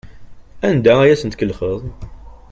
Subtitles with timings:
[0.67, 1.79] Anda ay asen-tkellxeḍ?